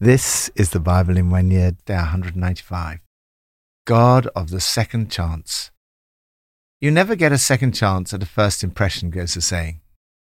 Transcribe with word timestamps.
This 0.00 0.48
is 0.54 0.70
the 0.70 0.78
Bible 0.78 1.16
in 1.16 1.28
one 1.28 1.50
year, 1.50 1.72
day 1.84 1.96
195. 1.96 3.00
God 3.84 4.28
of 4.28 4.50
the 4.50 4.60
second 4.60 5.10
chance. 5.10 5.72
You 6.80 6.92
never 6.92 7.16
get 7.16 7.32
a 7.32 7.38
second 7.38 7.72
chance 7.72 8.14
at 8.14 8.22
a 8.22 8.26
first 8.26 8.62
impression, 8.62 9.10
goes 9.10 9.34
the 9.34 9.40
saying. 9.40 9.80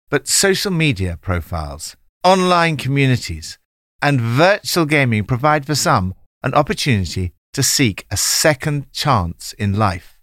But 0.08 0.28
social 0.28 0.70
media 0.70 1.18
profiles, 1.20 1.94
online 2.24 2.78
communities, 2.78 3.58
and 4.00 4.18
virtual 4.18 4.87
gaming 4.87 5.24
provide 5.24 5.67
for 5.67 5.74
some 5.74 6.15
an 6.43 6.54
opportunity 6.54 7.35
to 7.53 7.63
seek 7.63 8.06
a 8.11 8.17
second 8.17 8.90
chance 8.95 9.53
in 9.58 9.74
life. 9.74 10.19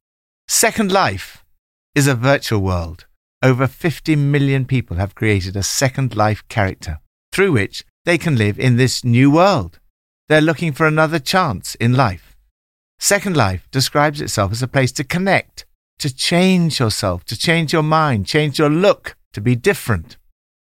Second 0.47 0.91
Life 0.91 1.45
is 1.93 2.07
a 2.07 2.15
virtual 2.15 2.61
world. 2.61 3.05
Over 3.43 3.67
50 3.67 4.15
million 4.15 4.65
people 4.65 4.97
have 4.97 5.13
created 5.13 5.55
a 5.55 5.61
Second 5.61 6.15
Life 6.15 6.41
character 6.47 7.01
through 7.31 7.51
which 7.51 7.83
they 8.05 8.17
can 8.17 8.35
live 8.35 8.59
in 8.59 8.77
this 8.77 9.03
new 9.03 9.31
world. 9.31 9.79
They're 10.27 10.41
looking 10.41 10.73
for 10.73 10.85
another 10.87 11.19
chance 11.19 11.75
in 11.75 11.93
life. 11.93 12.35
Second 12.99 13.35
Life 13.35 13.67
describes 13.71 14.21
itself 14.21 14.51
as 14.51 14.63
a 14.63 14.67
place 14.67 14.91
to 14.93 15.03
connect, 15.03 15.65
to 15.99 16.13
change 16.13 16.79
yourself, 16.79 17.25
to 17.25 17.37
change 17.37 17.73
your 17.73 17.83
mind, 17.83 18.25
change 18.25 18.57
your 18.57 18.69
look, 18.69 19.15
to 19.33 19.41
be 19.41 19.55
different. 19.55 20.17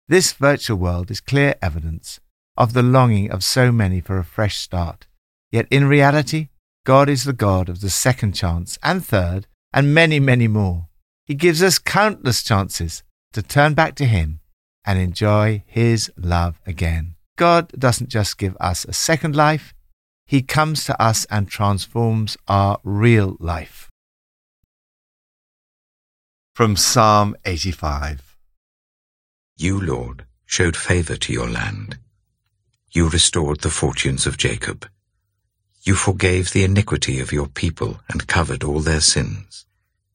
This 0.09 0.33
virtual 0.33 0.79
world 0.79 1.11
is 1.11 1.21
clear 1.21 1.55
evidence 1.61 2.21
of 2.57 2.73
the 2.73 2.83
longing 2.83 3.31
of 3.31 3.45
so 3.45 3.71
many 3.71 4.01
for 4.01 4.19
a 4.19 4.25
fresh 4.25 4.57
start. 4.57 5.07
Yet 5.51 5.67
in 5.71 5.89
reality, 5.89 6.49
God 6.85 7.09
is 7.09 7.25
the 7.25 7.33
God 7.33 7.69
of 7.69 7.81
the 7.81 7.91
second 7.91 8.33
chance 8.33 8.79
and 8.83 9.05
third 9.05 9.47
and 9.73 9.95
many, 9.95 10.19
many 10.19 10.49
more. 10.49 10.89
He 11.27 11.35
gives 11.35 11.63
us 11.63 11.79
countless 11.79 12.43
chances 12.43 13.03
to 13.33 13.43
turn 13.43 13.75
back 13.75 13.95
to 13.97 14.07
Him 14.07 14.41
and 14.87 14.99
enjoy 14.99 15.63
His 15.67 16.11
love 16.17 16.59
again. 16.67 17.17
God 17.39 17.69
doesn't 17.79 18.11
just 18.11 18.37
give 18.37 18.57
us 18.59 18.85
a 18.85 18.93
second 18.93 19.37
life, 19.37 19.73
He 20.27 20.43
comes 20.43 20.85
to 20.85 21.01
us 21.01 21.25
and 21.31 21.49
transforms 21.49 22.37
our 22.49 22.81
real 22.83 23.37
life. 23.39 23.89
From 26.53 26.75
Psalm 26.75 27.37
85 27.45 28.37
You, 29.57 29.81
Lord, 29.81 30.27
showed 30.47 30.77
favor 30.77 31.17
to 31.17 31.33
your 31.33 31.49
land. 31.49 31.99
You 32.91 33.09
restored 33.09 33.61
the 33.61 33.71
fortunes 33.71 34.27
of 34.27 34.37
Jacob. 34.37 34.89
You 35.83 35.95
forgave 35.95 36.53
the 36.53 36.65
iniquity 36.65 37.21
of 37.21 37.33
your 37.33 37.47
people 37.47 38.01
and 38.11 38.27
covered 38.27 38.65
all 38.65 38.81
their 38.81 39.01
sins. 39.01 39.65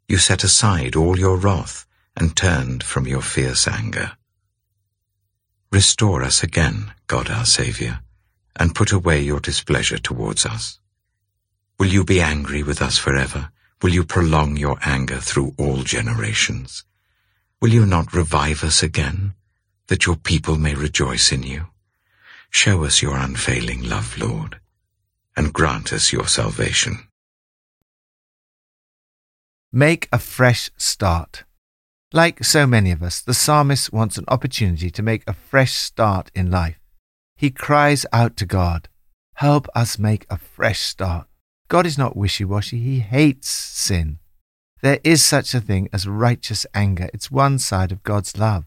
You 0.09 0.17
set 0.17 0.43
aside 0.43 0.97
all 0.97 1.17
your 1.17 1.37
wrath 1.37 1.85
and 2.17 2.35
turned 2.35 2.83
from 2.83 3.07
your 3.07 3.21
fierce 3.21 3.65
anger. 3.65 4.17
Restore 5.73 6.21
us 6.21 6.43
again, 6.43 6.93
God 7.07 7.31
our 7.31 7.45
Saviour, 7.45 8.01
and 8.55 8.75
put 8.75 8.91
away 8.91 9.21
your 9.21 9.39
displeasure 9.39 9.97
towards 9.97 10.45
us. 10.45 10.79
Will 11.79 11.87
you 11.87 12.03
be 12.03 12.21
angry 12.21 12.61
with 12.61 12.79
us 12.79 12.99
forever? 12.99 13.49
Will 13.81 13.89
you 13.89 14.03
prolong 14.03 14.55
your 14.55 14.77
anger 14.85 15.17
through 15.17 15.55
all 15.57 15.77
generations? 15.77 16.85
Will 17.59 17.73
you 17.73 17.87
not 17.87 18.13
revive 18.13 18.63
us 18.63 18.83
again, 18.83 19.33
that 19.87 20.05
your 20.05 20.15
people 20.15 20.59
may 20.59 20.75
rejoice 20.75 21.31
in 21.31 21.41
you? 21.41 21.69
Show 22.51 22.83
us 22.83 23.01
your 23.01 23.17
unfailing 23.17 23.81
love, 23.81 24.15
Lord, 24.19 24.59
and 25.35 25.51
grant 25.51 25.91
us 25.91 26.13
your 26.13 26.27
salvation. 26.27 27.07
Make 29.71 30.07
a 30.11 30.19
fresh 30.19 30.69
start. 30.77 31.45
Like 32.15 32.43
so 32.43 32.67
many 32.67 32.91
of 32.91 33.01
us, 33.01 33.21
the 33.21 33.33
psalmist 33.33 33.91
wants 33.91 34.19
an 34.19 34.25
opportunity 34.27 34.91
to 34.91 35.01
make 35.01 35.23
a 35.25 35.33
fresh 35.33 35.73
start 35.73 36.29
in 36.35 36.51
life. 36.51 36.79
He 37.35 37.49
cries 37.49 38.05
out 38.13 38.37
to 38.37 38.45
God, 38.45 38.87
Help 39.37 39.67
us 39.73 39.97
make 39.97 40.27
a 40.29 40.37
fresh 40.37 40.81
start. 40.81 41.25
God 41.69 41.87
is 41.87 41.97
not 41.97 42.15
wishy 42.15 42.45
washy, 42.45 42.77
He 42.77 42.99
hates 42.99 43.49
sin. 43.49 44.19
There 44.83 44.99
is 45.03 45.25
such 45.25 45.55
a 45.55 45.59
thing 45.59 45.89
as 45.91 46.07
righteous 46.07 46.67
anger, 46.75 47.09
it's 47.15 47.31
one 47.31 47.57
side 47.57 47.91
of 47.91 48.03
God's 48.03 48.37
love. 48.37 48.65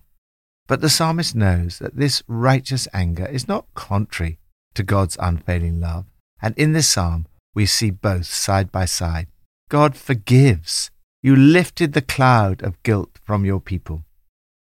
But 0.66 0.80
the 0.80 0.88
psalmist 0.88 1.36
knows 1.36 1.78
that 1.78 1.96
this 1.96 2.24
righteous 2.26 2.88
anger 2.92 3.26
is 3.26 3.46
not 3.46 3.72
contrary 3.74 4.40
to 4.74 4.82
God's 4.82 5.16
unfailing 5.20 5.78
love, 5.78 6.06
and 6.42 6.58
in 6.58 6.72
this 6.72 6.88
psalm 6.88 7.28
we 7.54 7.64
see 7.64 7.92
both 7.92 8.26
side 8.26 8.72
by 8.72 8.86
side. 8.86 9.28
God 9.68 9.96
forgives 9.96 10.90
you 11.26 11.34
lifted 11.34 11.92
the 11.92 12.08
cloud 12.16 12.62
of 12.62 12.80
guilt 12.84 13.18
from 13.24 13.44
your 13.44 13.58
people. 13.58 14.04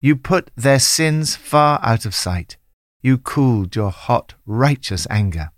You 0.01 0.15
put 0.15 0.53
their 0.55 0.79
sins 0.79 1.35
far 1.35 1.81
out 1.83 2.07
of 2.07 2.15
sight. 2.15 2.59
You 3.03 3.19
cooled 3.19 3.75
your 3.75 3.91
hot, 3.91 4.35
righteous 4.47 5.05
anger. 5.11 5.51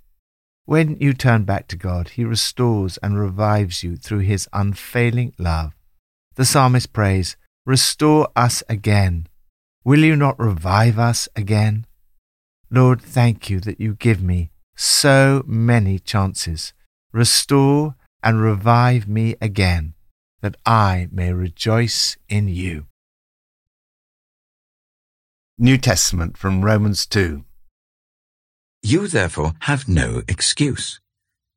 When 0.65 0.97
you 0.99 1.13
turn 1.13 1.45
back 1.45 1.69
to 1.69 1.77
God, 1.77 2.09
He 2.09 2.25
restores 2.25 2.97
and 3.03 3.21
revives 3.21 3.83
you 3.83 3.97
through 3.97 4.21
His 4.21 4.49
unfailing 4.55 5.35
love. 5.39 5.75
The 6.37 6.47
psalmist 6.47 6.95
prays, 6.95 7.37
Restore 7.67 8.29
us 8.35 8.63
again. 8.67 9.27
Will 9.85 10.03
you 10.03 10.17
not 10.17 10.41
revive 10.41 10.99
us 10.99 11.29
again? 11.37 11.85
Lord, 12.71 13.03
thank 13.03 13.51
you 13.51 13.61
that 13.61 13.83
you 13.83 13.93
give 13.93 14.23
me 14.23 14.51
so 14.75 15.45
many 15.47 15.99
chances. 15.99 16.73
Restore 17.13 17.97
and 18.23 18.41
revive 18.41 19.07
me 19.07 19.37
again 19.43 19.93
that 20.41 20.57
I 20.65 21.09
may 21.11 21.33
rejoice 21.33 22.17
in 22.29 22.49
you. 22.49 22.87
New 25.59 25.79
Testament 25.79 26.37
from 26.37 26.65
Romans 26.65 27.07
2. 27.07 27.45
You 28.83 29.09
therefore 29.09 29.55
have 29.61 29.89
no 29.89 30.23
excuse. 30.29 31.01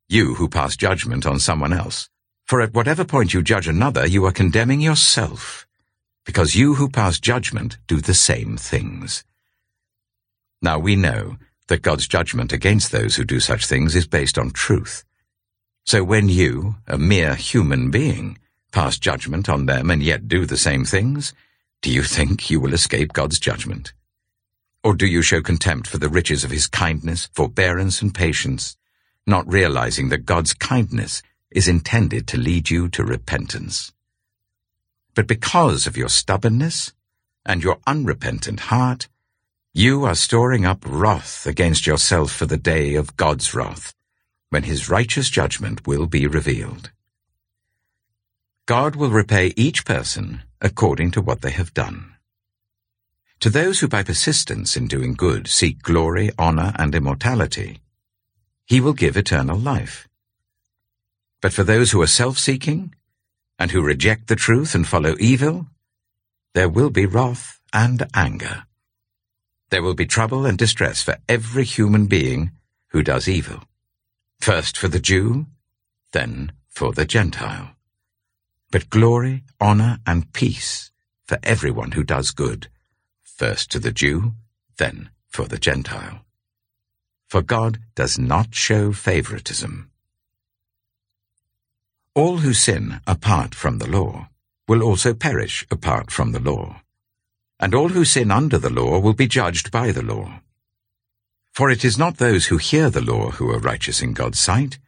You 0.08 0.34
who 0.34 0.48
pass 0.48 0.76
judgment 0.76 1.26
on 1.26 1.38
someone 1.38 1.72
else. 1.72 2.08
For 2.46 2.60
at 2.60 2.74
whatever 2.74 3.04
point 3.04 3.32
you 3.32 3.42
judge 3.42 3.68
another, 3.68 4.04
you 4.04 4.24
are 4.24 4.32
condemning 4.32 4.80
yourself, 4.80 5.68
because 6.26 6.56
you 6.56 6.74
who 6.74 6.88
pass 6.88 7.20
judgment 7.20 7.78
do 7.86 8.00
the 8.00 8.14
same 8.14 8.56
things. 8.56 9.22
Now 10.60 10.80
we 10.80 10.96
know 10.96 11.36
that 11.68 11.82
God's 11.82 12.08
judgment 12.08 12.52
against 12.52 12.90
those 12.90 13.14
who 13.14 13.24
do 13.24 13.38
such 13.38 13.66
things 13.66 13.94
is 13.94 14.08
based 14.08 14.36
on 14.36 14.50
truth. 14.50 15.04
So 15.86 16.02
when 16.02 16.28
you, 16.28 16.74
a 16.88 16.98
mere 16.98 17.36
human 17.36 17.92
being, 17.92 18.38
pass 18.70 18.98
judgment 18.98 19.48
on 19.48 19.66
them 19.66 19.90
and 19.90 20.02
yet 20.02 20.28
do 20.28 20.46
the 20.46 20.56
same 20.56 20.84
things, 20.84 21.32
do 21.82 21.90
you 21.90 22.02
think 22.02 22.50
you 22.50 22.60
will 22.60 22.74
escape 22.74 23.12
God's 23.12 23.38
judgment? 23.38 23.92
Or 24.82 24.94
do 24.94 25.06
you 25.06 25.22
show 25.22 25.42
contempt 25.42 25.86
for 25.86 25.98
the 25.98 26.08
riches 26.08 26.44
of 26.44 26.50
his 26.50 26.66
kindness, 26.66 27.28
forbearance, 27.32 28.00
and 28.00 28.14
patience, 28.14 28.76
not 29.26 29.50
realizing 29.50 30.08
that 30.08 30.24
God's 30.24 30.54
kindness 30.54 31.22
is 31.50 31.68
intended 31.68 32.26
to 32.28 32.38
lead 32.38 32.70
you 32.70 32.88
to 32.90 33.04
repentance? 33.04 33.92
But 35.14 35.26
because 35.26 35.86
of 35.86 35.96
your 35.96 36.08
stubbornness 36.08 36.92
and 37.44 37.62
your 37.62 37.78
unrepentant 37.86 38.60
heart, 38.60 39.08
you 39.74 40.04
are 40.04 40.14
storing 40.14 40.64
up 40.64 40.84
wrath 40.86 41.46
against 41.46 41.86
yourself 41.86 42.32
for 42.32 42.46
the 42.46 42.56
day 42.56 42.94
of 42.94 43.16
God's 43.16 43.54
wrath, 43.54 43.94
when 44.48 44.64
his 44.64 44.88
righteous 44.88 45.28
judgment 45.28 45.86
will 45.86 46.06
be 46.06 46.26
revealed. 46.26 46.90
God 48.70 48.94
will 48.94 49.10
repay 49.10 49.52
each 49.56 49.84
person 49.84 50.44
according 50.60 51.10
to 51.10 51.20
what 51.20 51.40
they 51.40 51.50
have 51.50 51.74
done. 51.74 52.14
To 53.40 53.50
those 53.50 53.80
who 53.80 53.88
by 53.88 54.04
persistence 54.04 54.76
in 54.76 54.86
doing 54.86 55.14
good 55.14 55.48
seek 55.48 55.82
glory, 55.82 56.30
honor, 56.38 56.72
and 56.76 56.94
immortality, 56.94 57.80
he 58.66 58.80
will 58.80 58.92
give 58.92 59.16
eternal 59.16 59.58
life. 59.58 60.06
But 61.42 61.52
for 61.52 61.64
those 61.64 61.90
who 61.90 62.00
are 62.00 62.06
self-seeking, 62.06 62.94
and 63.58 63.72
who 63.72 63.82
reject 63.82 64.28
the 64.28 64.36
truth 64.36 64.72
and 64.76 64.86
follow 64.86 65.16
evil, 65.18 65.66
there 66.54 66.68
will 66.68 66.90
be 66.90 67.06
wrath 67.06 67.60
and 67.72 68.06
anger. 68.14 68.66
There 69.70 69.82
will 69.82 69.94
be 69.94 70.06
trouble 70.06 70.46
and 70.46 70.56
distress 70.56 71.02
for 71.02 71.16
every 71.28 71.64
human 71.64 72.06
being 72.06 72.52
who 72.90 73.02
does 73.02 73.26
evil. 73.26 73.64
First 74.38 74.78
for 74.78 74.86
the 74.86 75.00
Jew, 75.00 75.46
then 76.12 76.52
for 76.68 76.92
the 76.92 77.04
Gentile 77.04 77.74
but 78.70 78.90
glory, 78.90 79.42
honor, 79.60 79.98
and 80.06 80.32
peace 80.32 80.90
for 81.24 81.38
everyone 81.42 81.92
who 81.92 82.04
does 82.04 82.30
good, 82.30 82.68
first 83.22 83.70
to 83.70 83.78
the 83.78 83.92
Jew, 83.92 84.34
then 84.78 85.10
for 85.28 85.46
the 85.46 85.58
Gentile. 85.58 86.24
For 87.28 87.42
God 87.42 87.78
does 87.94 88.18
not 88.18 88.54
show 88.54 88.92
favoritism. 88.92 89.90
All 92.14 92.38
who 92.38 92.52
sin 92.52 93.00
apart 93.06 93.54
from 93.54 93.78
the 93.78 93.88
law 93.88 94.28
will 94.66 94.82
also 94.82 95.14
perish 95.14 95.66
apart 95.70 96.10
from 96.10 96.32
the 96.32 96.40
law, 96.40 96.82
and 97.58 97.74
all 97.74 97.90
who 97.90 98.04
sin 98.04 98.30
under 98.30 98.58
the 98.58 98.70
law 98.70 98.98
will 98.98 99.14
be 99.14 99.26
judged 99.28 99.70
by 99.70 99.92
the 99.92 100.02
law. 100.02 100.40
For 101.52 101.70
it 101.70 101.84
is 101.84 101.98
not 101.98 102.18
those 102.18 102.46
who 102.46 102.56
hear 102.56 102.88
the 102.90 103.00
law 103.00 103.30
who 103.32 103.50
are 103.50 103.58
righteous 103.58 104.00
in 104.00 104.12
God's 104.12 104.38
sight, 104.38 104.78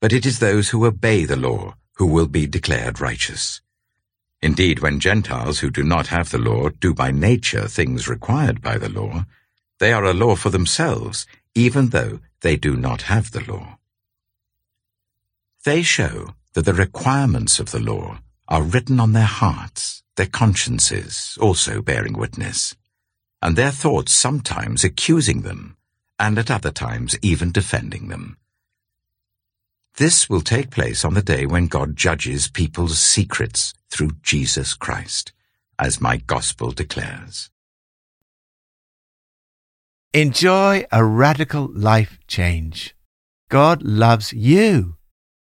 but 0.00 0.12
it 0.12 0.24
is 0.24 0.38
those 0.38 0.70
who 0.70 0.86
obey 0.86 1.24
the 1.24 1.36
law 1.36 1.74
who 1.98 2.06
will 2.06 2.28
be 2.28 2.46
declared 2.46 3.00
righteous. 3.00 3.60
Indeed, 4.40 4.80
when 4.80 5.00
Gentiles 5.00 5.58
who 5.58 5.70
do 5.70 5.82
not 5.82 6.06
have 6.08 6.30
the 6.30 6.38
law 6.38 6.68
do 6.68 6.94
by 6.94 7.10
nature 7.10 7.66
things 7.66 8.08
required 8.08 8.62
by 8.62 8.78
the 8.78 8.88
law, 8.88 9.26
they 9.80 9.92
are 9.92 10.04
a 10.04 10.14
law 10.14 10.36
for 10.36 10.50
themselves, 10.50 11.26
even 11.54 11.88
though 11.88 12.20
they 12.40 12.56
do 12.56 12.76
not 12.76 13.02
have 13.02 13.32
the 13.32 13.44
law. 13.50 13.78
They 15.64 15.82
show 15.82 16.34
that 16.54 16.64
the 16.64 16.72
requirements 16.72 17.58
of 17.58 17.72
the 17.72 17.80
law 17.80 18.20
are 18.46 18.62
written 18.62 19.00
on 19.00 19.12
their 19.12 19.24
hearts, 19.24 20.02
their 20.16 20.26
consciences 20.26 21.36
also 21.40 21.82
bearing 21.82 22.16
witness, 22.16 22.76
and 23.42 23.56
their 23.56 23.72
thoughts 23.72 24.12
sometimes 24.12 24.84
accusing 24.84 25.42
them, 25.42 25.76
and 26.18 26.38
at 26.38 26.50
other 26.50 26.70
times 26.70 27.18
even 27.22 27.50
defending 27.52 28.08
them. 28.08 28.36
This 29.98 30.30
will 30.30 30.42
take 30.42 30.70
place 30.70 31.04
on 31.04 31.14
the 31.14 31.22
day 31.22 31.44
when 31.44 31.66
God 31.66 31.96
judges 31.96 32.46
people's 32.46 33.00
secrets 33.00 33.74
through 33.90 34.12
Jesus 34.22 34.74
Christ, 34.74 35.32
as 35.76 36.00
my 36.00 36.18
gospel 36.18 36.70
declares. 36.70 37.50
Enjoy 40.14 40.86
a 40.92 41.04
radical 41.04 41.68
life 41.74 42.20
change. 42.28 42.94
God 43.50 43.82
loves 43.82 44.32
you. 44.32 44.94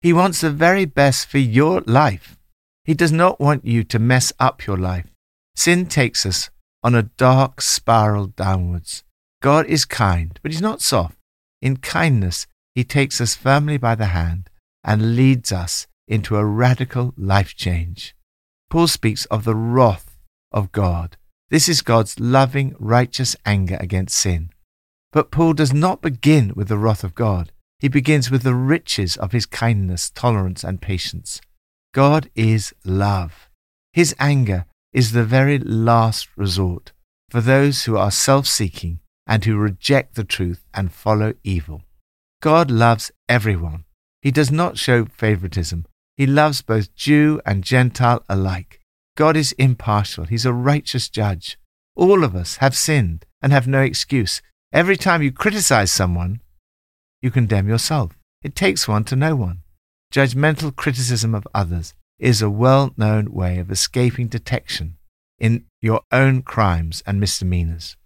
He 0.00 0.12
wants 0.12 0.42
the 0.42 0.52
very 0.52 0.84
best 0.84 1.26
for 1.28 1.38
your 1.38 1.80
life. 1.80 2.38
He 2.84 2.94
does 2.94 3.10
not 3.10 3.40
want 3.40 3.64
you 3.64 3.82
to 3.82 3.98
mess 3.98 4.32
up 4.38 4.64
your 4.64 4.76
life. 4.76 5.10
Sin 5.56 5.86
takes 5.86 6.24
us 6.24 6.50
on 6.84 6.94
a 6.94 7.10
dark 7.18 7.60
spiral 7.60 8.28
downwards. 8.28 9.02
God 9.42 9.66
is 9.66 9.84
kind, 9.84 10.38
but 10.40 10.52
He's 10.52 10.62
not 10.62 10.80
soft. 10.80 11.18
In 11.60 11.78
kindness, 11.78 12.46
He 12.76 12.84
takes 12.84 13.22
us 13.22 13.34
firmly 13.34 13.78
by 13.78 13.94
the 13.94 14.12
hand 14.12 14.50
and 14.84 15.16
leads 15.16 15.50
us 15.50 15.86
into 16.06 16.36
a 16.36 16.44
radical 16.44 17.14
life 17.16 17.56
change. 17.56 18.14
Paul 18.68 18.86
speaks 18.86 19.24
of 19.24 19.44
the 19.44 19.54
wrath 19.54 20.18
of 20.52 20.72
God. 20.72 21.16
This 21.48 21.70
is 21.70 21.80
God's 21.80 22.20
loving, 22.20 22.76
righteous 22.78 23.34
anger 23.46 23.78
against 23.80 24.18
sin. 24.18 24.50
But 25.10 25.30
Paul 25.30 25.54
does 25.54 25.72
not 25.72 26.02
begin 26.02 26.52
with 26.54 26.68
the 26.68 26.76
wrath 26.76 27.02
of 27.02 27.14
God. 27.14 27.50
He 27.78 27.88
begins 27.88 28.30
with 28.30 28.42
the 28.42 28.54
riches 28.54 29.16
of 29.16 29.32
his 29.32 29.46
kindness, 29.46 30.10
tolerance, 30.10 30.62
and 30.62 30.82
patience. 30.82 31.40
God 31.94 32.28
is 32.34 32.74
love. 32.84 33.48
His 33.94 34.14
anger 34.20 34.66
is 34.92 35.12
the 35.12 35.24
very 35.24 35.58
last 35.58 36.28
resort 36.36 36.92
for 37.30 37.40
those 37.40 37.84
who 37.84 37.96
are 37.96 38.10
self 38.10 38.46
seeking 38.46 39.00
and 39.26 39.46
who 39.46 39.56
reject 39.56 40.14
the 40.14 40.24
truth 40.24 40.66
and 40.74 40.92
follow 40.92 41.32
evil. 41.42 41.80
God 42.46 42.70
loves 42.70 43.10
everyone. 43.28 43.86
He 44.22 44.30
does 44.30 44.52
not 44.52 44.78
show 44.78 45.06
favoritism. 45.06 45.84
He 46.16 46.28
loves 46.28 46.62
both 46.62 46.94
Jew 46.94 47.40
and 47.44 47.64
Gentile 47.64 48.22
alike. 48.28 48.78
God 49.16 49.36
is 49.36 49.50
impartial. 49.58 50.26
He's 50.26 50.46
a 50.46 50.52
righteous 50.52 51.08
judge. 51.08 51.58
All 51.96 52.22
of 52.22 52.36
us 52.36 52.58
have 52.58 52.76
sinned 52.76 53.26
and 53.42 53.50
have 53.50 53.66
no 53.66 53.80
excuse. 53.80 54.42
Every 54.72 54.96
time 54.96 55.24
you 55.24 55.32
criticize 55.32 55.90
someone, 55.90 56.38
you 57.20 57.32
condemn 57.32 57.68
yourself. 57.68 58.16
It 58.44 58.54
takes 58.54 58.86
one 58.86 59.02
to 59.06 59.16
know 59.16 59.34
one. 59.34 59.62
Judgmental 60.14 60.76
criticism 60.76 61.34
of 61.34 61.48
others 61.52 61.94
is 62.20 62.42
a 62.42 62.48
well 62.48 62.94
known 62.96 63.32
way 63.32 63.58
of 63.58 63.72
escaping 63.72 64.28
detection 64.28 64.98
in 65.40 65.64
your 65.82 66.02
own 66.12 66.42
crimes 66.42 67.02
and 67.08 67.18
misdemeanors. 67.18 67.96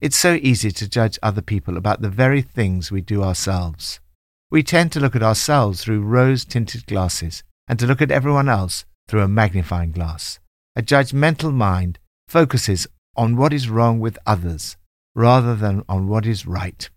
It's 0.00 0.16
so 0.16 0.38
easy 0.40 0.70
to 0.70 0.88
judge 0.88 1.18
other 1.22 1.42
people 1.42 1.76
about 1.76 2.00
the 2.00 2.08
very 2.08 2.40
things 2.40 2.90
we 2.90 3.02
do 3.02 3.22
ourselves. 3.22 4.00
We 4.50 4.62
tend 4.62 4.92
to 4.92 5.00
look 5.00 5.14
at 5.14 5.22
ourselves 5.22 5.84
through 5.84 6.00
rose 6.00 6.46
tinted 6.46 6.86
glasses 6.86 7.42
and 7.68 7.78
to 7.78 7.86
look 7.86 8.00
at 8.00 8.10
everyone 8.10 8.48
else 8.48 8.86
through 9.08 9.20
a 9.20 9.28
magnifying 9.28 9.92
glass. 9.92 10.38
A 10.74 10.80
judgmental 10.80 11.52
mind 11.52 11.98
focuses 12.28 12.86
on 13.14 13.36
what 13.36 13.52
is 13.52 13.68
wrong 13.68 14.00
with 14.00 14.18
others 14.26 14.78
rather 15.14 15.54
than 15.54 15.84
on 15.86 16.08
what 16.08 16.24
is 16.24 16.46
right. 16.46 16.88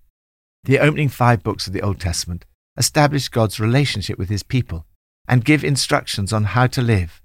The 0.63 0.79
opening 0.79 1.09
five 1.09 1.43
books 1.43 1.67
of 1.67 1.73
the 1.73 1.81
Old 1.81 1.99
Testament 1.99 2.45
establish 2.77 3.27
God's 3.27 3.59
relationship 3.59 4.17
with 4.17 4.29
his 4.29 4.43
people 4.43 4.85
and 5.27 5.43
give 5.43 5.65
instructions 5.65 6.31
on 6.31 6.45
how 6.45 6.67
to 6.67 6.81
live. 6.81 7.21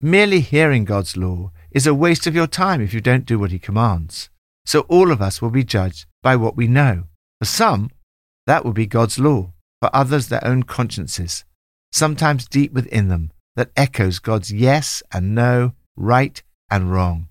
Merely 0.00 0.40
hearing 0.40 0.84
God's 0.84 1.16
law 1.16 1.52
is 1.70 1.86
a 1.86 1.94
waste 1.94 2.26
of 2.26 2.34
your 2.34 2.48
time 2.48 2.80
if 2.80 2.92
you 2.92 3.00
don't 3.00 3.24
do 3.24 3.38
what 3.38 3.52
he 3.52 3.60
commands. 3.60 4.28
So 4.64 4.80
all 4.82 5.10
of 5.10 5.20
us 5.20 5.42
will 5.42 5.50
be 5.50 5.64
judged 5.64 6.06
by 6.22 6.36
what 6.36 6.56
we 6.56 6.66
know. 6.66 7.04
For 7.40 7.46
some, 7.46 7.90
that 8.46 8.64
will 8.64 8.72
be 8.72 8.86
God's 8.86 9.18
law. 9.18 9.52
For 9.80 9.90
others, 9.92 10.28
their 10.28 10.46
own 10.46 10.62
consciences, 10.62 11.44
sometimes 11.90 12.46
deep 12.46 12.72
within 12.72 13.08
them, 13.08 13.32
that 13.56 13.72
echoes 13.76 14.20
God's 14.20 14.52
yes 14.52 15.02
and 15.12 15.34
no, 15.34 15.72
right 15.96 16.40
and 16.70 16.92
wrong. 16.92 17.28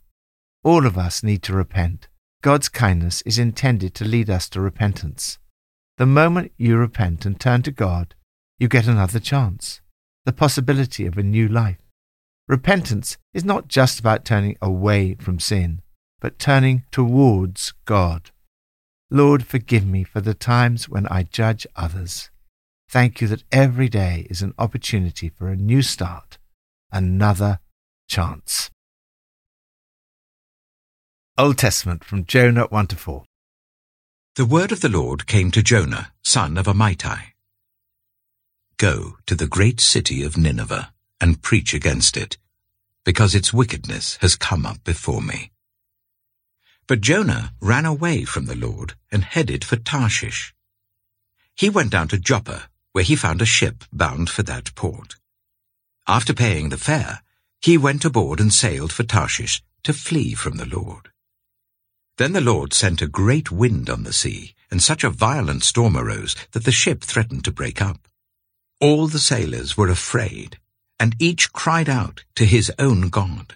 All 0.64 0.86
of 0.86 0.98
us 0.98 1.24
need 1.24 1.42
to 1.44 1.54
repent. 1.54 2.10
God's 2.42 2.70
kindness 2.70 3.22
is 3.24 3.40
intended 3.40 3.96
to 3.96 4.06
lead 4.06 4.30
us 4.30 4.50
to 4.50 4.62
repentance. 4.62 5.40
The 5.98 6.06
moment 6.06 6.52
you 6.58 6.78
repent 6.78 7.26
and 7.26 7.40
turn 7.40 7.62
to 7.64 7.72
God, 7.72 8.16
you 8.60 8.68
get 8.68 8.88
another 8.88 9.20
chance, 9.20 9.82
the 10.26 10.34
possibility 10.34 11.06
of 11.06 11.18
a 11.18 11.24
new 11.24 11.48
life. 11.48 11.78
Repentance 12.48 13.18
is 13.34 13.46
not 13.46 13.68
just 13.68 14.00
about 14.00 14.26
turning 14.26 14.58
away 14.62 15.16
from 15.16 15.40
sin, 15.40 15.82
but 16.22 16.40
turning 16.40 16.86
towards 16.92 17.74
God. 17.86 18.32
Lord, 19.10 19.46
forgive 19.46 19.86
me 19.86 20.06
for 20.06 20.22
the 20.22 20.34
times 20.34 20.88
when 20.88 21.06
I 21.08 21.24
judge 21.24 21.68
others. 21.76 22.30
Thank 22.90 23.20
you 23.20 23.28
that 23.28 23.44
every 23.52 23.90
day 23.90 24.28
is 24.30 24.42
an 24.42 24.54
opportunity 24.58 25.28
for 25.28 25.50
a 25.50 25.56
new 25.58 25.82
start, 25.82 26.38
another 26.92 27.60
chance. 28.08 28.70
Old 31.38 31.58
Testament 31.58 32.04
from 32.04 32.26
Jonah 32.26 32.66
1 32.66 32.88
to 32.88 32.96
4. 32.96 33.24
The 34.36 34.46
word 34.46 34.72
of 34.72 34.82
the 34.82 34.90
Lord 34.90 35.26
came 35.26 35.52
to 35.52 35.64
Jonah, 35.64 36.14
son 36.24 36.58
of 36.58 36.68
Amittai. 36.68 37.34
Go 38.78 39.18
to 39.26 39.36
the 39.36 39.48
great 39.48 39.80
city 39.82 40.24
of 40.24 40.38
Nineveh 40.38 40.94
and 41.20 41.42
preach 41.42 41.74
against 41.74 42.16
it, 42.16 42.38
because 43.04 43.36
its 43.36 43.54
wickedness 43.54 44.18
has 44.22 44.36
come 44.36 44.66
up 44.66 44.84
before 44.84 45.22
me. 45.22 45.51
But 46.92 47.00
Jonah 47.00 47.54
ran 47.62 47.86
away 47.86 48.26
from 48.26 48.48
the 48.48 48.56
Lord 48.58 48.96
and 49.14 49.24
headed 49.24 49.64
for 49.64 49.78
Tarshish. 49.78 50.54
He 51.56 51.70
went 51.70 51.90
down 51.90 52.10
to 52.10 52.20
Joppa, 52.20 52.70
where 52.92 53.06
he 53.06 53.16
found 53.16 53.42
a 53.42 53.46
ship 53.46 53.86
bound 53.94 54.30
for 54.30 54.44
that 54.44 54.76
port. 54.76 55.16
After 56.06 56.34
paying 56.34 56.68
the 56.68 56.78
fare, 56.78 57.22
he 57.62 57.78
went 57.78 58.04
aboard 58.04 58.42
and 58.42 58.54
sailed 58.54 58.92
for 58.92 59.04
Tarshish 59.04 59.64
to 59.84 59.94
flee 59.94 60.34
from 60.34 60.58
the 60.58 60.66
Lord. 60.66 61.12
Then 62.18 62.34
the 62.34 62.42
Lord 62.42 62.74
sent 62.74 63.02
a 63.02 63.08
great 63.08 63.52
wind 63.52 63.90
on 63.90 64.04
the 64.04 64.12
sea, 64.12 64.54
and 64.70 64.84
such 64.84 65.06
a 65.06 65.10
violent 65.10 65.64
storm 65.64 65.96
arose 65.96 66.36
that 66.52 66.66
the 66.66 66.74
ship 66.74 67.06
threatened 67.06 67.46
to 67.46 67.54
break 67.54 67.82
up. 67.82 68.06
All 68.82 69.08
the 69.08 69.18
sailors 69.18 69.78
were 69.78 69.88
afraid, 69.88 70.60
and 71.00 71.16
each 71.20 71.54
cried 71.54 71.88
out 71.88 72.26
to 72.36 72.44
his 72.44 72.70
own 72.78 73.08
God. 73.08 73.56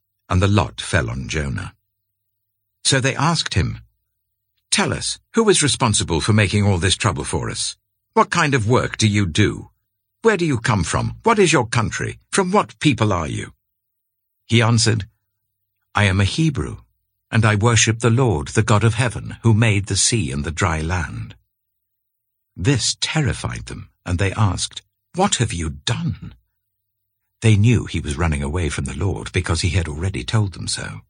and 0.31 0.41
the 0.41 0.47
lot 0.47 0.79
fell 0.79 1.09
on 1.09 1.27
Jonah. 1.27 1.75
So 2.85 3.01
they 3.01 3.15
asked 3.17 3.53
him, 3.53 3.81
Tell 4.71 4.93
us, 4.93 5.19
who 5.33 5.49
is 5.49 5.61
responsible 5.61 6.21
for 6.21 6.31
making 6.31 6.65
all 6.65 6.77
this 6.77 6.95
trouble 6.95 7.25
for 7.25 7.49
us? 7.49 7.75
What 8.13 8.29
kind 8.29 8.53
of 8.53 8.69
work 8.69 8.95
do 8.95 9.09
you 9.09 9.25
do? 9.25 9.71
Where 10.21 10.37
do 10.37 10.45
you 10.45 10.57
come 10.57 10.85
from? 10.85 11.17
What 11.23 11.37
is 11.37 11.51
your 11.51 11.67
country? 11.67 12.17
From 12.31 12.49
what 12.51 12.79
people 12.79 13.11
are 13.11 13.27
you? 13.27 13.51
He 14.47 14.61
answered, 14.61 15.05
I 15.93 16.05
am 16.05 16.21
a 16.21 16.31
Hebrew, 16.39 16.77
and 17.29 17.43
I 17.43 17.55
worship 17.55 17.99
the 17.99 18.09
Lord, 18.09 18.49
the 18.49 18.63
God 18.63 18.85
of 18.85 18.93
heaven, 18.93 19.35
who 19.43 19.53
made 19.53 19.87
the 19.87 19.97
sea 19.97 20.31
and 20.31 20.45
the 20.45 20.51
dry 20.51 20.79
land. 20.79 21.35
This 22.55 22.95
terrified 23.01 23.65
them, 23.65 23.89
and 24.05 24.17
they 24.17 24.31
asked, 24.31 24.81
What 25.13 25.35
have 25.35 25.51
you 25.51 25.71
done? 25.71 26.35
They 27.41 27.55
knew 27.55 27.85
he 27.85 27.99
was 27.99 28.17
running 28.17 28.43
away 28.43 28.69
from 28.69 28.85
the 28.85 28.97
Lord 28.97 29.31
because 29.31 29.61
he 29.61 29.69
had 29.69 29.87
already 29.87 30.23
told 30.23 30.53
them 30.53 30.67
so. 30.67 31.01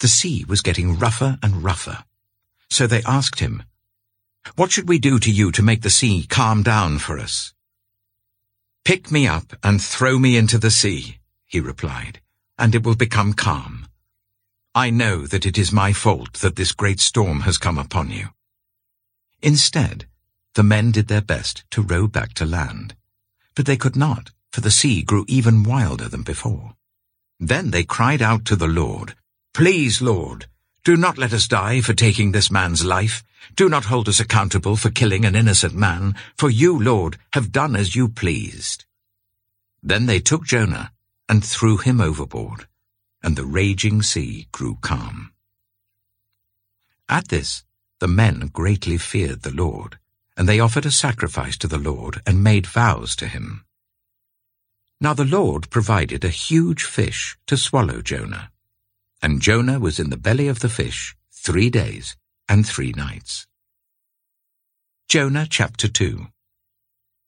The 0.00 0.08
sea 0.08 0.44
was 0.46 0.60
getting 0.60 0.98
rougher 0.98 1.38
and 1.42 1.62
rougher, 1.62 2.04
so 2.68 2.86
they 2.86 3.02
asked 3.04 3.40
him, 3.40 3.62
What 4.56 4.72
should 4.72 4.88
we 4.88 4.98
do 4.98 5.18
to 5.20 5.30
you 5.30 5.52
to 5.52 5.62
make 5.62 5.82
the 5.82 5.90
sea 5.90 6.26
calm 6.28 6.62
down 6.62 6.98
for 6.98 7.18
us? 7.18 7.54
Pick 8.84 9.10
me 9.10 9.26
up 9.26 9.54
and 9.62 9.80
throw 9.80 10.18
me 10.18 10.36
into 10.36 10.58
the 10.58 10.70
sea, 10.70 11.18
he 11.46 11.60
replied 11.60 12.20
and 12.58 12.74
it 12.74 12.84
will 12.84 12.94
become 12.94 13.32
calm. 13.32 13.86
I 14.74 14.90
know 14.90 15.26
that 15.26 15.46
it 15.46 15.58
is 15.58 15.72
my 15.72 15.92
fault 15.92 16.34
that 16.34 16.56
this 16.56 16.72
great 16.72 17.00
storm 17.00 17.40
has 17.40 17.58
come 17.58 17.78
upon 17.78 18.10
you. 18.10 18.28
Instead, 19.42 20.06
the 20.54 20.62
men 20.62 20.90
did 20.90 21.08
their 21.08 21.20
best 21.20 21.64
to 21.70 21.82
row 21.82 22.06
back 22.06 22.32
to 22.34 22.46
land. 22.46 22.94
But 23.54 23.66
they 23.66 23.76
could 23.76 23.96
not, 23.96 24.30
for 24.54 24.60
the 24.60 24.70
sea 24.70 25.02
grew 25.02 25.24
even 25.26 25.64
wilder 25.64 26.08
than 26.08 26.22
before. 26.22 26.76
Then 27.40 27.72
they 27.72 27.82
cried 27.82 28.22
out 28.22 28.44
to 28.44 28.54
the 28.54 28.68
Lord, 28.68 29.16
Please, 29.52 30.00
Lord, 30.00 30.46
do 30.84 30.96
not 30.96 31.18
let 31.18 31.32
us 31.32 31.48
die 31.48 31.80
for 31.80 31.92
taking 31.92 32.30
this 32.30 32.52
man's 32.52 32.84
life. 32.84 33.24
Do 33.56 33.68
not 33.68 33.86
hold 33.86 34.08
us 34.08 34.20
accountable 34.20 34.76
for 34.76 34.90
killing 34.90 35.24
an 35.24 35.34
innocent 35.34 35.74
man, 35.74 36.14
for 36.38 36.48
you, 36.48 36.80
Lord, 36.80 37.18
have 37.32 37.50
done 37.50 37.74
as 37.74 37.96
you 37.96 38.06
pleased. 38.06 38.84
Then 39.82 40.06
they 40.06 40.20
took 40.20 40.44
Jonah 40.44 40.92
and 41.28 41.44
threw 41.44 41.78
him 41.78 42.00
overboard, 42.00 42.68
and 43.24 43.34
the 43.34 43.44
raging 43.44 44.02
sea 44.02 44.46
grew 44.52 44.78
calm. 44.80 45.32
At 47.08 47.26
this, 47.26 47.64
the 47.98 48.06
men 48.06 48.50
greatly 48.52 48.98
feared 48.98 49.42
the 49.42 49.50
Lord, 49.50 49.98
and 50.36 50.48
they 50.48 50.60
offered 50.60 50.86
a 50.86 50.92
sacrifice 50.92 51.56
to 51.56 51.66
the 51.66 51.78
Lord 51.90 52.22
and 52.24 52.44
made 52.44 52.68
vows 52.68 53.16
to 53.16 53.26
him. 53.26 53.64
Now 55.04 55.12
the 55.12 55.26
Lord 55.26 55.68
provided 55.68 56.24
a 56.24 56.30
huge 56.30 56.84
fish 56.84 57.36
to 57.48 57.58
swallow 57.58 58.00
Jonah, 58.00 58.50
and 59.20 59.42
Jonah 59.42 59.78
was 59.78 60.00
in 60.00 60.08
the 60.08 60.16
belly 60.16 60.48
of 60.48 60.60
the 60.60 60.70
fish 60.70 61.14
three 61.30 61.68
days 61.68 62.16
and 62.48 62.66
three 62.66 62.92
nights. 62.92 63.46
Jonah 65.06 65.46
chapter 65.46 65.88
2 65.88 66.28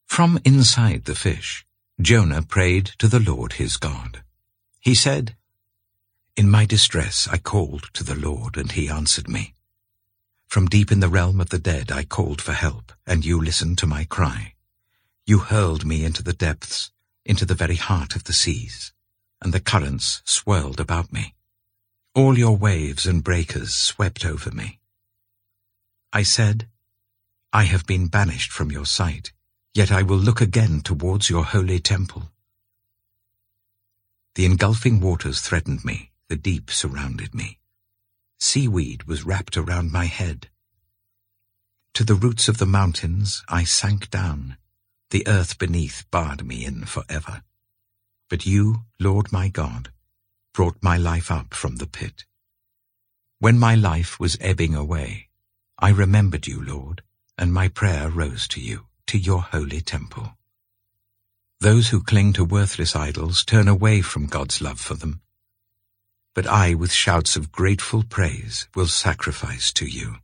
From 0.06 0.40
inside 0.42 1.04
the 1.04 1.14
fish, 1.14 1.66
Jonah 2.00 2.40
prayed 2.40 2.86
to 2.96 3.08
the 3.08 3.20
Lord 3.20 3.52
his 3.60 3.76
God. 3.76 4.22
He 4.80 4.94
said, 4.94 5.36
In 6.34 6.48
my 6.48 6.64
distress 6.64 7.28
I 7.30 7.36
called 7.36 7.90
to 7.92 8.02
the 8.02 8.16
Lord, 8.16 8.56
and 8.56 8.72
he 8.72 8.88
answered 8.88 9.28
me. 9.28 9.52
From 10.46 10.64
deep 10.64 10.90
in 10.90 11.00
the 11.00 11.10
realm 11.10 11.42
of 11.42 11.50
the 11.50 11.58
dead 11.58 11.92
I 11.92 12.04
called 12.04 12.40
for 12.40 12.54
help, 12.54 12.94
and 13.06 13.26
you 13.26 13.38
listened 13.38 13.76
to 13.78 13.86
my 13.86 14.04
cry. 14.04 14.54
You 15.26 15.40
hurled 15.40 15.84
me 15.84 16.06
into 16.06 16.22
the 16.22 16.32
depths, 16.32 16.90
into 17.26 17.44
the 17.44 17.54
very 17.54 17.76
heart 17.76 18.16
of 18.16 18.24
the 18.24 18.32
seas, 18.32 18.92
and 19.42 19.52
the 19.52 19.60
currents 19.60 20.22
swirled 20.24 20.80
about 20.80 21.12
me. 21.12 21.34
All 22.14 22.38
your 22.38 22.56
waves 22.56 23.04
and 23.04 23.22
breakers 23.22 23.74
swept 23.74 24.24
over 24.24 24.50
me. 24.50 24.78
I 26.12 26.22
said, 26.22 26.68
I 27.52 27.64
have 27.64 27.84
been 27.84 28.06
banished 28.06 28.52
from 28.52 28.70
your 28.70 28.86
sight, 28.86 29.32
yet 29.74 29.92
I 29.92 30.02
will 30.02 30.16
look 30.16 30.40
again 30.40 30.80
towards 30.80 31.28
your 31.28 31.44
holy 31.44 31.80
temple. 31.80 32.30
The 34.36 34.46
engulfing 34.46 35.00
waters 35.00 35.40
threatened 35.40 35.84
me, 35.84 36.12
the 36.28 36.36
deep 36.36 36.70
surrounded 36.70 37.34
me. 37.34 37.58
Seaweed 38.38 39.04
was 39.04 39.24
wrapped 39.24 39.56
around 39.56 39.92
my 39.92 40.06
head. 40.06 40.48
To 41.94 42.04
the 42.04 42.14
roots 42.14 42.48
of 42.48 42.58
the 42.58 42.66
mountains 42.66 43.42
I 43.48 43.64
sank 43.64 44.10
down. 44.10 44.58
The 45.10 45.26
earth 45.26 45.58
beneath 45.58 46.04
barred 46.10 46.46
me 46.46 46.64
in 46.64 46.84
forever. 46.84 47.42
But 48.28 48.46
you, 48.46 48.84
Lord 48.98 49.32
my 49.32 49.48
God, 49.48 49.92
brought 50.52 50.82
my 50.82 50.96
life 50.96 51.30
up 51.30 51.54
from 51.54 51.76
the 51.76 51.86
pit. 51.86 52.24
When 53.38 53.58
my 53.58 53.74
life 53.74 54.18
was 54.18 54.38
ebbing 54.40 54.74
away, 54.74 55.28
I 55.78 55.90
remembered 55.90 56.46
you, 56.46 56.62
Lord, 56.62 57.02
and 57.38 57.52
my 57.52 57.68
prayer 57.68 58.08
rose 58.08 58.48
to 58.48 58.60
you, 58.60 58.86
to 59.06 59.18
your 59.18 59.42
holy 59.42 59.80
temple. 59.80 60.36
Those 61.60 61.88
who 61.88 62.02
cling 62.02 62.32
to 62.34 62.44
worthless 62.44 62.96
idols 62.96 63.44
turn 63.44 63.68
away 63.68 64.00
from 64.00 64.26
God's 64.26 64.60
love 64.60 64.80
for 64.80 64.94
them 64.94 65.20
but 66.36 66.46
I, 66.46 66.74
with 66.74 66.92
shouts 66.92 67.34
of 67.36 67.50
grateful 67.50 68.02
praise, 68.02 68.68
will 68.74 68.88
sacrifice 68.88 69.72
to 69.72 69.86
you. 69.86 70.16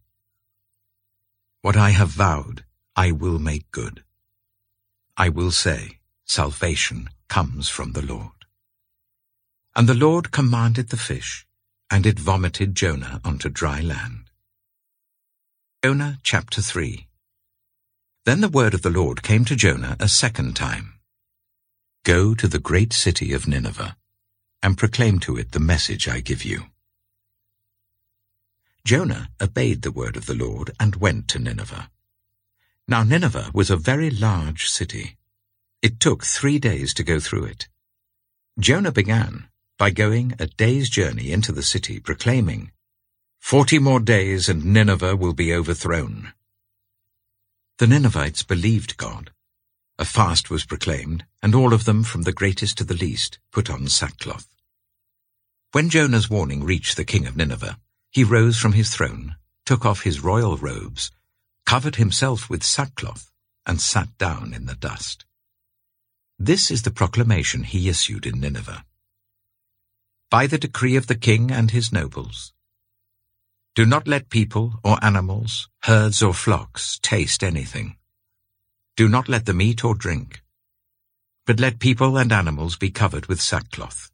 What 1.62 1.74
I 1.74 1.88
have 1.88 2.10
vowed, 2.10 2.66
I 2.94 3.12
will 3.12 3.38
make 3.38 3.70
good. 3.70 4.04
I 5.16 5.28
will 5.28 5.50
say, 5.50 5.98
Salvation 6.24 7.10
comes 7.28 7.68
from 7.68 7.92
the 7.92 8.04
Lord. 8.04 8.46
And 9.76 9.88
the 9.88 9.94
Lord 9.94 10.30
commanded 10.30 10.88
the 10.88 10.96
fish, 10.96 11.46
and 11.90 12.06
it 12.06 12.18
vomited 12.18 12.74
Jonah 12.74 13.20
onto 13.24 13.50
dry 13.50 13.80
land. 13.80 14.30
Jonah 15.84 16.18
chapter 16.22 16.62
3 16.62 17.06
Then 18.24 18.40
the 18.40 18.48
word 18.48 18.72
of 18.72 18.82
the 18.82 18.90
Lord 18.90 19.22
came 19.22 19.44
to 19.44 19.56
Jonah 19.56 19.96
a 20.00 20.08
second 20.08 20.56
time. 20.56 20.94
Go 22.04 22.34
to 22.34 22.48
the 22.48 22.58
great 22.58 22.92
city 22.92 23.32
of 23.32 23.46
Nineveh 23.46 23.96
and 24.62 24.78
proclaim 24.78 25.18
to 25.20 25.36
it 25.36 25.52
the 25.52 25.60
message 25.60 26.08
I 26.08 26.20
give 26.20 26.44
you. 26.44 26.66
Jonah 28.84 29.28
obeyed 29.40 29.82
the 29.82 29.92
word 29.92 30.16
of 30.16 30.26
the 30.26 30.34
Lord 30.34 30.70
and 30.80 30.96
went 30.96 31.28
to 31.28 31.38
Nineveh. 31.38 31.90
Now 32.92 33.04
Nineveh 33.04 33.52
was 33.54 33.70
a 33.70 33.76
very 33.78 34.10
large 34.10 34.68
city. 34.68 35.16
It 35.80 35.98
took 35.98 36.26
three 36.26 36.58
days 36.58 36.92
to 36.92 37.02
go 37.02 37.20
through 37.20 37.44
it. 37.44 37.66
Jonah 38.60 38.92
began 38.92 39.48
by 39.78 39.88
going 39.88 40.34
a 40.38 40.46
day's 40.46 40.90
journey 40.90 41.32
into 41.32 41.52
the 41.52 41.62
city, 41.62 42.00
proclaiming, 42.00 42.70
Forty 43.40 43.78
more 43.78 43.98
days 43.98 44.50
and 44.50 44.66
Nineveh 44.66 45.16
will 45.16 45.32
be 45.32 45.54
overthrown. 45.54 46.34
The 47.78 47.86
Ninevites 47.86 48.42
believed 48.42 48.98
God. 48.98 49.32
A 49.98 50.04
fast 50.04 50.50
was 50.50 50.66
proclaimed, 50.66 51.24
and 51.42 51.54
all 51.54 51.72
of 51.72 51.86
them, 51.86 52.04
from 52.04 52.24
the 52.24 52.38
greatest 52.40 52.76
to 52.76 52.84
the 52.84 53.00
least, 53.06 53.38
put 53.52 53.70
on 53.70 53.88
sackcloth. 53.88 54.48
When 55.70 55.88
Jonah's 55.88 56.28
warning 56.28 56.62
reached 56.62 56.98
the 56.98 57.06
king 57.06 57.26
of 57.26 57.38
Nineveh, 57.38 57.78
he 58.10 58.22
rose 58.22 58.58
from 58.58 58.74
his 58.74 58.94
throne, 58.94 59.36
took 59.64 59.86
off 59.86 60.02
his 60.02 60.22
royal 60.22 60.58
robes, 60.58 61.10
covered 61.66 61.96
himself 61.96 62.48
with 62.50 62.62
sackcloth, 62.62 63.30
and 63.66 63.80
sat 63.80 64.16
down 64.18 64.52
in 64.54 64.66
the 64.66 64.74
dust. 64.74 65.24
This 66.38 66.70
is 66.70 66.82
the 66.82 66.90
proclamation 66.90 67.62
he 67.62 67.88
issued 67.88 68.26
in 68.26 68.40
Nineveh. 68.40 68.84
By 70.30 70.46
the 70.46 70.58
decree 70.58 70.96
of 70.96 71.06
the 71.06 71.14
king 71.14 71.50
and 71.50 71.70
his 71.70 71.92
nobles, 71.92 72.52
do 73.74 73.86
not 73.86 74.06
let 74.06 74.28
people 74.28 74.74
or 74.84 75.02
animals, 75.02 75.70
herds 75.84 76.22
or 76.22 76.34
flocks 76.34 76.98
taste 76.98 77.42
anything. 77.42 77.96
Do 78.96 79.08
not 79.08 79.30
let 79.30 79.46
them 79.46 79.62
eat 79.62 79.82
or 79.82 79.94
drink. 79.94 80.42
But 81.46 81.58
let 81.58 81.78
people 81.78 82.18
and 82.18 82.30
animals 82.30 82.76
be 82.76 82.90
covered 82.90 83.26
with 83.26 83.40
sackcloth. 83.40 84.10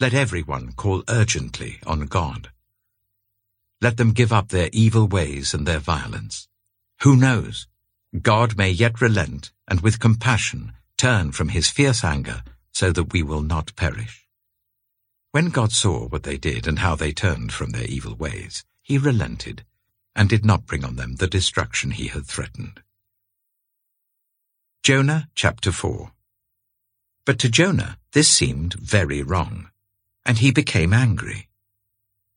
Let 0.00 0.14
everyone 0.14 0.72
call 0.72 1.04
urgently 1.08 1.78
on 1.86 2.06
God. 2.06 2.50
Let 3.80 3.98
them 3.98 4.10
give 4.10 4.32
up 4.32 4.48
their 4.48 4.68
evil 4.72 5.06
ways 5.06 5.54
and 5.54 5.64
their 5.64 5.78
violence. 5.78 6.47
Who 7.02 7.16
knows? 7.16 7.68
God 8.22 8.56
may 8.56 8.70
yet 8.70 9.00
relent 9.00 9.52
and 9.68 9.80
with 9.80 10.00
compassion 10.00 10.72
turn 10.96 11.30
from 11.30 11.50
his 11.50 11.68
fierce 11.68 12.02
anger 12.02 12.42
so 12.72 12.90
that 12.90 13.12
we 13.12 13.22
will 13.22 13.42
not 13.42 13.76
perish. 13.76 14.26
When 15.30 15.50
God 15.50 15.72
saw 15.72 16.08
what 16.08 16.24
they 16.24 16.38
did 16.38 16.66
and 16.66 16.80
how 16.80 16.96
they 16.96 17.12
turned 17.12 17.52
from 17.52 17.70
their 17.70 17.84
evil 17.84 18.14
ways, 18.14 18.64
he 18.82 18.98
relented 18.98 19.64
and 20.16 20.28
did 20.28 20.44
not 20.44 20.66
bring 20.66 20.84
on 20.84 20.96
them 20.96 21.16
the 21.16 21.28
destruction 21.28 21.92
he 21.92 22.08
had 22.08 22.26
threatened. 22.26 22.82
Jonah 24.82 25.28
chapter 25.36 25.70
4 25.70 26.10
But 27.24 27.38
to 27.40 27.48
Jonah 27.48 27.98
this 28.12 28.28
seemed 28.28 28.74
very 28.74 29.22
wrong 29.22 29.70
and 30.24 30.38
he 30.38 30.50
became 30.50 30.92
angry. 30.92 31.48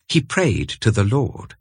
He 0.08 0.22
prayed 0.22 0.70
to 0.82 0.92
the 0.92 1.04
Lord. 1.04 1.56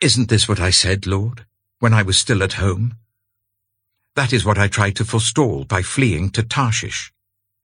Isn't 0.00 0.28
this 0.28 0.48
what 0.48 0.58
I 0.58 0.70
said, 0.70 1.06
Lord, 1.06 1.46
when 1.80 1.94
I 1.94 2.02
was 2.02 2.18
still 2.18 2.42
at 2.42 2.54
home? 2.54 2.94
That 4.14 4.32
is 4.32 4.44
what 4.44 4.58
I 4.58 4.68
tried 4.68 4.96
to 4.96 5.04
forestall 5.04 5.64
by 5.64 5.82
fleeing 5.82 6.30
to 6.30 6.42
Tarshish. 6.42 7.12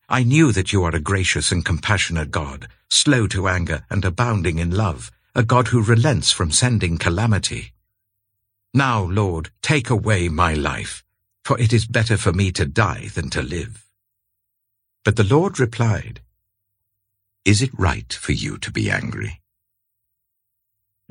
I 0.09 0.23
knew 0.23 0.53
that 0.53 0.73
you 0.73 0.85
are 0.85 0.95
a 0.97 1.01
gracious 1.01 1.53
and 1.53 1.65
compassionate 1.65 2.31
God, 2.31 2.69
slow 2.89 3.27
to 3.29 3.47
anger 3.47 3.85
and 3.91 4.05
abounding 4.05 4.59
in 4.59 4.71
love, 4.71 5.11
a 5.35 5.43
God 5.43 5.69
who 5.69 5.83
relents 5.83 6.33
from 6.33 6.51
sending 6.51 6.97
calamity. 6.97 7.75
Now, 8.73 9.05
Lord, 9.05 9.51
take 9.61 9.91
away 9.91 10.29
my 10.29 10.55
life, 10.55 11.05
for 11.45 11.61
it 11.61 11.75
is 11.75 11.87
better 11.87 12.17
for 12.17 12.33
me 12.33 12.53
to 12.53 12.65
die 12.65 13.09
than 13.15 13.29
to 13.31 13.43
live. 13.43 13.85
But 15.05 15.17
the 15.17 15.25
Lord 15.25 15.61
replied, 15.61 16.21
is 17.45 17.61
it 17.61 17.71
right 17.79 18.13
for 18.13 18.33
you 18.33 18.59
to 18.59 18.73
be 18.73 18.91
angry? 18.91 19.43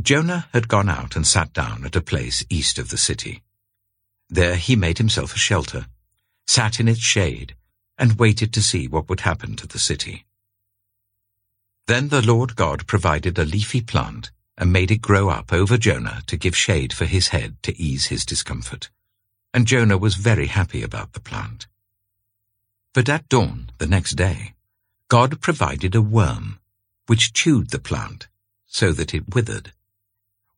Jonah 0.01 0.47
had 0.53 0.67
gone 0.67 0.89
out 0.89 1.15
and 1.15 1.25
sat 1.25 1.53
down 1.53 1.85
at 1.85 1.95
a 1.95 2.01
place 2.01 2.45
east 2.49 2.77
of 2.77 2.89
the 2.89 2.97
city. 2.97 3.41
There 4.29 4.55
he 4.55 4.75
made 4.75 4.97
himself 4.97 5.33
a 5.33 5.39
shelter, 5.39 5.87
sat 6.47 6.79
in 6.79 6.87
its 6.87 6.99
shade, 6.99 7.55
and 7.97 8.19
waited 8.19 8.51
to 8.53 8.61
see 8.61 8.87
what 8.87 9.07
would 9.07 9.21
happen 9.21 9.55
to 9.55 9.67
the 9.67 9.79
city. 9.79 10.25
Then 11.87 12.09
the 12.09 12.21
Lord 12.21 12.55
God 12.55 12.87
provided 12.87 13.37
a 13.37 13.45
leafy 13.45 13.81
plant 13.81 14.31
and 14.57 14.73
made 14.73 14.91
it 14.91 15.01
grow 15.01 15.29
up 15.29 15.53
over 15.53 15.77
Jonah 15.77 16.23
to 16.27 16.37
give 16.37 16.55
shade 16.55 16.93
for 16.93 17.05
his 17.05 17.29
head 17.29 17.61
to 17.63 17.79
ease 17.79 18.07
his 18.07 18.25
discomfort. 18.25 18.89
And 19.53 19.67
Jonah 19.67 19.97
was 19.97 20.15
very 20.15 20.47
happy 20.47 20.81
about 20.81 21.13
the 21.13 21.19
plant. 21.19 21.67
But 22.93 23.07
at 23.09 23.29
dawn 23.29 23.69
the 23.77 23.87
next 23.87 24.13
day, 24.13 24.55
God 25.09 25.39
provided 25.41 25.95
a 25.95 26.01
worm, 26.01 26.59
which 27.05 27.33
chewed 27.33 27.69
the 27.69 27.79
plant, 27.79 28.27
so 28.65 28.91
that 28.91 29.13
it 29.13 29.35
withered. 29.35 29.71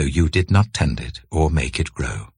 though 0.00 0.06
you 0.06 0.30
did 0.30 0.50
not 0.50 0.72
tend 0.72 0.98
it 0.98 1.20
or 1.30 1.50
make 1.50 1.78
it 1.78 1.92
grow. 1.92 2.28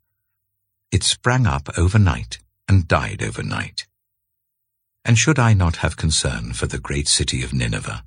It 0.91 1.05
sprang 1.05 1.47
up 1.47 1.69
overnight 1.79 2.41
and 2.67 2.89
died 2.89 3.23
overnight. 3.23 3.87
And 5.05 5.17
should 5.17 5.39
I 5.39 5.53
not 5.53 5.77
have 5.77 5.97
concern 5.97 6.55
for 6.55 6.67
the 6.67 6.81
great 6.81 7.07
city 7.07 7.45
of 7.45 7.55
Nineveh, 7.55 8.03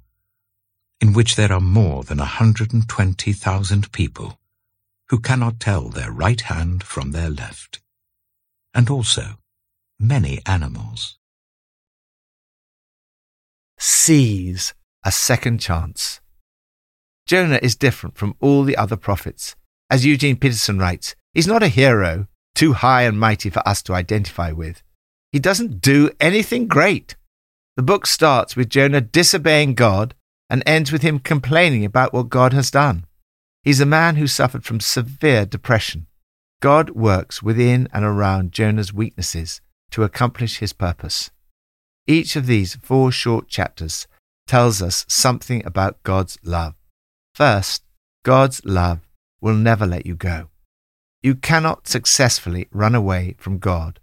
in 1.00 1.14
which 1.14 1.38
there 1.38 1.54
are 1.54 1.62
more 1.62 2.04
than 2.04 2.20
a 2.20 2.26
hundred 2.26 2.74
and 2.74 2.86
twenty 2.90 3.32
thousand 3.32 3.94
people 3.94 4.42
who 5.08 5.20
cannot 5.20 5.62
tell 5.62 5.88
their 5.88 6.12
right 6.12 6.42
hand 6.42 6.84
from 6.84 7.12
their 7.12 7.30
left, 7.30 7.80
and 8.74 8.90
also 8.90 9.38
many 9.98 10.42
animals. 10.46 11.18
Seize 13.80 14.74
a 15.06 15.14
second 15.14 15.62
chance. 15.62 16.20
Jonah 17.26 17.60
is 17.64 17.76
different 17.76 18.18
from 18.18 18.36
all 18.40 18.64
the 18.64 18.78
other 18.78 18.96
prophets. 18.96 19.56
As 19.90 20.06
Eugene 20.06 20.38
Peterson 20.38 20.78
writes, 20.78 21.16
he's 21.34 21.48
not 21.48 21.64
a 21.64 21.68
hero, 21.68 22.28
too 22.54 22.74
high 22.74 23.04
and 23.04 23.20
mighty 23.20 23.50
for 23.50 23.68
us 23.68 23.82
to 23.84 23.94
identify 23.94 24.52
with. 24.52 24.84
He 25.32 25.40
doesn't 25.40 25.82
do 25.82 26.12
anything 26.20 26.68
great. 26.68 27.16
The 27.78 27.84
book 27.84 28.06
starts 28.06 28.56
with 28.56 28.70
Jonah 28.70 29.02
disobeying 29.02 29.74
God 29.74 30.14
and 30.50 30.64
ends 30.66 30.92
with 30.92 31.02
him 31.02 31.20
complaining 31.20 31.84
about 31.84 32.14
what 32.14 32.30
God 32.30 32.54
has 32.54 32.72
done. 32.72 33.06
He's 33.64 33.82
a 33.82 33.86
man 33.86 34.16
who 34.16 34.28
suffered 34.28 34.64
from 34.64 34.80
severe 34.80 35.46
depression. 35.46 36.06
God 36.62 36.92
works 36.92 37.42
within 37.42 37.90
and 37.92 38.06
around 38.06 38.52
Jonah's 38.52 38.94
weaknesses 38.94 39.62
to 39.92 40.04
accomplish 40.04 40.60
his 40.60 40.74
purpose. 40.74 41.32
Each 42.08 42.36
of 42.36 42.46
these 42.46 42.76
four 42.76 43.12
short 43.12 43.48
chapters 43.48 44.08
tells 44.48 44.82
us 44.82 45.06
something 45.10 45.66
about 45.66 46.02
God's 46.04 46.38
love. 46.44 46.76
First, 47.36 47.84
God's 48.24 48.64
love 48.64 49.02
will 49.42 49.56
never 49.56 49.86
let 49.86 50.06
you 50.06 50.16
go. 50.16 50.52
You 51.22 51.36
cannot 51.36 51.86
successfully 51.86 52.70
run 52.72 52.96
away 52.96 53.36
from 53.38 53.60
God 53.60 54.00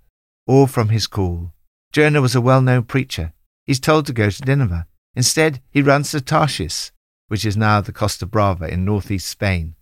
or 0.47 0.69
from 0.69 0.91
his 0.91 1.07
call. 1.07 1.55
Jonah 1.93 2.21
was 2.21 2.35
a 2.35 2.43
well 2.43 2.61
known 2.61 2.83
preacher. 2.83 3.33
He's 3.65 3.81
told 3.81 4.05
to 4.05 4.13
go 4.13 4.29
to 4.29 4.45
Nineveh. 4.45 4.87
Instead, 5.15 5.63
he 5.71 5.81
runs 5.81 6.11
to 6.11 6.21
Tarshish, 6.21 6.93
which 7.29 7.47
is 7.47 7.57
now 7.57 7.81
the 7.81 7.91
Costa 7.91 8.27
Brava 8.27 8.71
in 8.71 8.85
northeast 8.85 9.31
Spain. 9.31 9.77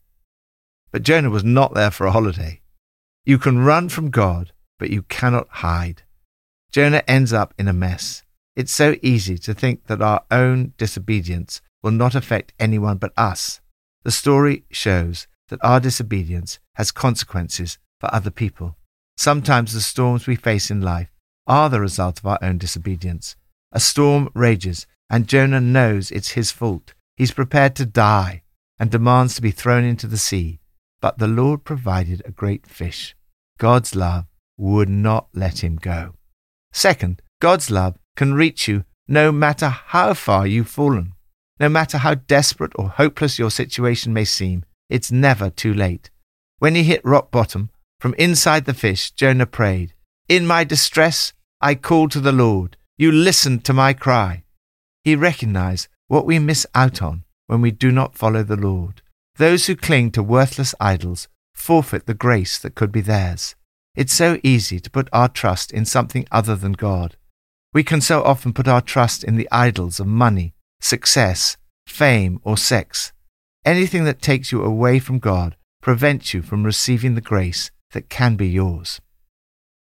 But 0.92 1.02
Jonah 1.02 1.30
was 1.30 1.42
not 1.42 1.74
there 1.74 1.90
for 1.90 2.06
a 2.06 2.12
holiday. 2.12 2.60
You 3.24 3.36
can 3.36 3.64
run 3.64 3.88
from 3.88 4.10
God, 4.10 4.52
but 4.78 4.90
you 4.90 5.02
cannot 5.02 5.48
hide. 5.48 6.02
Jonah 6.70 7.02
ends 7.08 7.32
up 7.32 7.52
in 7.58 7.66
a 7.66 7.72
mess. 7.72 8.22
It's 8.54 8.72
so 8.72 8.94
easy 9.02 9.38
to 9.38 9.54
think 9.54 9.88
that 9.88 10.02
our 10.02 10.22
own 10.30 10.72
disobedience 10.78 11.60
will 11.82 11.90
not 11.90 12.14
affect 12.14 12.52
anyone 12.58 12.98
but 12.98 13.12
us. 13.16 13.60
The 14.02 14.10
story 14.10 14.64
shows 14.70 15.26
that 15.48 15.62
our 15.62 15.80
disobedience 15.80 16.58
has 16.74 16.92
consequences 16.92 17.78
for 18.00 18.12
other 18.14 18.30
people. 18.30 18.76
Sometimes 19.16 19.72
the 19.72 19.80
storms 19.80 20.26
we 20.26 20.36
face 20.36 20.70
in 20.70 20.80
life 20.80 21.12
are 21.46 21.68
the 21.68 21.80
result 21.80 22.18
of 22.18 22.26
our 22.26 22.38
own 22.40 22.58
disobedience. 22.58 23.36
A 23.72 23.80
storm 23.80 24.30
rages 24.34 24.86
and 25.10 25.28
Jonah 25.28 25.60
knows 25.60 26.10
it's 26.10 26.30
his 26.30 26.50
fault. 26.50 26.94
He's 27.16 27.32
prepared 27.32 27.74
to 27.76 27.84
die 27.84 28.42
and 28.78 28.90
demands 28.90 29.34
to 29.34 29.42
be 29.42 29.50
thrown 29.50 29.84
into 29.84 30.06
the 30.06 30.16
sea. 30.16 30.60
But 31.00 31.18
the 31.18 31.28
Lord 31.28 31.64
provided 31.64 32.22
a 32.24 32.30
great 32.30 32.66
fish. 32.66 33.14
God's 33.58 33.94
love 33.94 34.26
would 34.56 34.88
not 34.88 35.28
let 35.34 35.64
him 35.64 35.76
go. 35.76 36.14
Second, 36.72 37.20
God's 37.40 37.70
love 37.70 37.96
can 38.16 38.34
reach 38.34 38.68
you 38.68 38.84
no 39.08 39.32
matter 39.32 39.68
how 39.68 40.14
far 40.14 40.46
you've 40.46 40.68
fallen. 40.68 41.14
No 41.60 41.68
matter 41.68 41.98
how 41.98 42.14
desperate 42.14 42.72
or 42.76 42.88
hopeless 42.88 43.38
your 43.38 43.50
situation 43.50 44.14
may 44.14 44.24
seem, 44.24 44.64
it's 44.88 45.12
never 45.12 45.50
too 45.50 45.74
late. 45.74 46.08
When 46.58 46.74
he 46.74 46.82
hit 46.82 47.04
rock 47.04 47.30
bottom, 47.30 47.68
from 48.00 48.14
inside 48.14 48.64
the 48.64 48.72
fish, 48.72 49.10
Jonah 49.10 49.44
prayed, 49.44 49.92
In 50.26 50.46
my 50.46 50.64
distress, 50.64 51.34
I 51.60 51.74
called 51.74 52.12
to 52.12 52.20
the 52.20 52.32
Lord. 52.32 52.78
You 52.96 53.12
listened 53.12 53.62
to 53.66 53.74
my 53.74 53.92
cry. 53.92 54.44
He 55.04 55.14
recognized 55.14 55.88
what 56.08 56.24
we 56.24 56.38
miss 56.38 56.66
out 56.74 57.02
on 57.02 57.24
when 57.46 57.60
we 57.60 57.70
do 57.70 57.92
not 57.92 58.16
follow 58.16 58.42
the 58.42 58.56
Lord. 58.56 59.02
Those 59.36 59.66
who 59.66 59.76
cling 59.76 60.12
to 60.12 60.22
worthless 60.22 60.74
idols 60.80 61.28
forfeit 61.54 62.06
the 62.06 62.14
grace 62.14 62.58
that 62.58 62.74
could 62.74 62.90
be 62.90 63.02
theirs. 63.02 63.54
It's 63.94 64.14
so 64.14 64.38
easy 64.42 64.80
to 64.80 64.90
put 64.90 65.08
our 65.12 65.28
trust 65.28 65.72
in 65.72 65.84
something 65.84 66.26
other 66.30 66.56
than 66.56 66.72
God. 66.72 67.16
We 67.74 67.84
can 67.84 68.00
so 68.00 68.22
often 68.22 68.54
put 68.54 68.66
our 68.66 68.80
trust 68.80 69.22
in 69.24 69.36
the 69.36 69.48
idols 69.52 70.00
of 70.00 70.06
money, 70.06 70.54
success, 70.80 71.56
fame, 71.86 72.40
or 72.44 72.56
sex. 72.56 73.12
Anything 73.64 74.04
that 74.04 74.22
takes 74.22 74.52
you 74.52 74.62
away 74.62 74.98
from 74.98 75.18
God 75.18 75.56
prevents 75.80 76.34
you 76.34 76.42
from 76.42 76.64
receiving 76.64 77.14
the 77.14 77.20
grace 77.20 77.70
that 77.92 78.08
can 78.08 78.36
be 78.36 78.48
yours. 78.48 79.00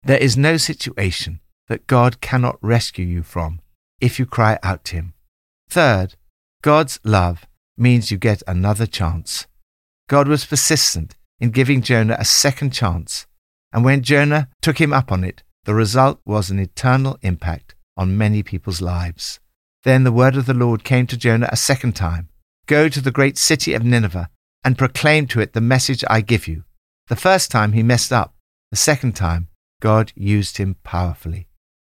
There 0.03 0.17
is 0.17 0.37
no 0.37 0.57
situation 0.57 1.39
that 1.67 1.87
God 1.87 2.21
cannot 2.21 2.57
rescue 2.61 3.05
you 3.05 3.23
from 3.23 3.61
if 3.99 4.17
you 4.17 4.25
cry 4.25 4.57
out 4.63 4.83
to 4.85 4.95
Him. 4.95 5.13
Third, 5.69 6.15
God's 6.61 6.99
love 7.03 7.47
means 7.77 8.11
you 8.11 8.17
get 8.17 8.43
another 8.47 8.85
chance. 8.85 9.47
God 10.07 10.27
was 10.27 10.45
persistent 10.45 11.15
in 11.39 11.51
giving 11.51 11.81
Jonah 11.81 12.17
a 12.19 12.25
second 12.25 12.71
chance, 12.71 13.27
and 13.71 13.85
when 13.85 14.01
Jonah 14.01 14.49
took 14.61 14.81
him 14.81 14.91
up 14.91 15.11
on 15.11 15.23
it, 15.23 15.43
the 15.65 15.75
result 15.75 16.19
was 16.25 16.49
an 16.49 16.59
eternal 16.59 17.17
impact 17.21 17.75
on 17.95 18.17
many 18.17 18.43
people's 18.43 18.81
lives. 18.81 19.39
Then 19.83 20.03
the 20.03 20.11
word 20.11 20.35
of 20.35 20.45
the 20.45 20.53
Lord 20.53 20.83
came 20.83 21.07
to 21.07 21.17
Jonah 21.17 21.49
a 21.51 21.57
second 21.57 21.95
time 21.95 22.29
Go 22.69 22.87
to 22.87 23.01
the 23.01 23.09
great 23.09 23.37
city 23.39 23.73
of 23.73 23.83
Nineveh 23.83 24.29
and 24.63 24.77
proclaim 24.77 25.25
to 25.27 25.39
it 25.39 25.53
the 25.53 25.61
message 25.61 26.03
I 26.07 26.21
give 26.21 26.47
you. 26.47 26.65
The 27.07 27.15
first 27.15 27.49
time 27.49 27.71
he 27.71 27.81
messed 27.81 28.13
up, 28.13 28.35
the 28.69 28.77
second 28.77 29.15
time 29.15 29.47
God 29.81 30.13
used 30.15 30.57
him 30.57 30.75
powerfully. 30.83 31.47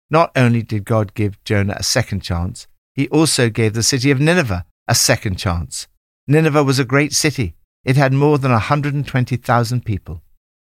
Not 0.08 0.32
only 0.34 0.62
did 0.62 0.86
God 0.86 1.12
give 1.12 1.42
Jonah 1.44 1.76
a 1.76 1.82
second 1.82 2.20
chance, 2.20 2.66
he 2.94 3.08
also 3.08 3.50
gave 3.50 3.74
the 3.74 3.82
city 3.82 4.10
of 4.10 4.20
Nineveh 4.20 4.64
a 4.88 4.94
second 4.94 5.36
chance. 5.36 5.86
Nineveh 6.26 6.64
was 6.64 6.78
a 6.78 6.84
great 6.86 7.12
city. 7.12 7.54
It 7.84 7.96
had 7.96 8.14
more 8.14 8.38
than 8.38 8.50
120,000 8.50 9.84
people. 9.84 10.22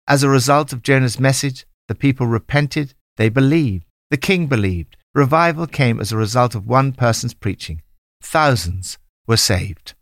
As 0.08 0.24
a 0.24 0.30
result 0.30 0.72
of 0.72 0.82
Jonah's 0.82 1.20
message, 1.20 1.66
the 1.90 1.96
people 1.96 2.26
repented, 2.26 2.94
they 3.18 3.28
believed, 3.28 3.86
the 4.10 4.18
king 4.18 4.48
believed. 4.48 4.96
Revival 5.16 5.66
came 5.66 6.02
as 6.02 6.12
a 6.12 6.18
result 6.18 6.56
of 6.56 6.68
one 6.68 6.92
person's 6.92 7.34
preaching. 7.34 7.82
Thousands 8.22 8.98
were 9.26 9.38
saved. 9.38 9.94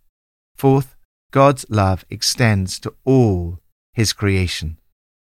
Fourth, 0.56 0.96
God's 1.30 1.68
love 1.70 2.04
extends 2.10 2.80
to 2.80 2.96
all 3.06 3.60
his 3.94 4.12
creation. 4.12 4.80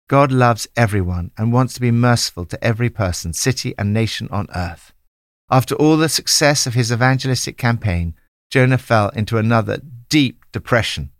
God 0.09 0.29
loves 0.29 0.67
everyone 0.75 1.31
and 1.37 1.53
wants 1.53 1.73
to 1.75 1.81
be 1.81 1.91
merciful 1.91 2.43
to 2.47 2.61
every 2.61 2.89
person, 2.89 3.31
city, 3.31 3.73
and 3.77 3.93
nation 3.93 4.27
on 4.29 4.49
earth. 4.53 4.91
After 5.49 5.73
all 5.75 5.95
the 5.95 6.09
success 6.09 6.67
of 6.67 6.73
his 6.73 6.91
evangelistic 6.91 7.57
campaign, 7.57 8.13
Jonah 8.51 8.77
fell 8.77 9.07
into 9.09 9.37
another 9.37 9.81
deep 10.09 10.43
depression. 10.51 11.11